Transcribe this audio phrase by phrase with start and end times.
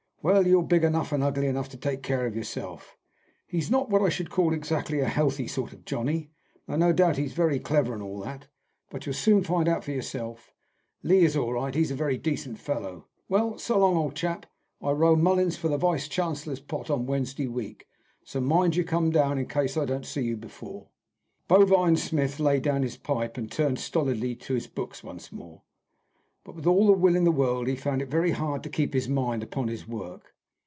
[0.23, 2.95] "Well, you're big enough and ugly enough to take care of yourself.
[3.47, 6.29] He's not what I should call exactly a healthy sort of Johnny,
[6.67, 8.45] though, no doubt, he's very clever, and all that.
[8.91, 10.53] But you'll soon find out for yourself.
[11.01, 13.07] Lee is all right; he's a very decent little fellow.
[13.29, 14.45] Well, so long, old chap!
[14.79, 17.87] I row Mullins for the Vice Chancellor's pot on Wednesday week,
[18.23, 20.89] so mind you come down, in case I don't see you before."
[21.47, 25.63] Bovine Smith laid down his pipe and turned stolidly to his books once more.
[26.43, 28.95] But with all the will in the world, he found it very hard to keep
[28.95, 30.33] his mind upon his work.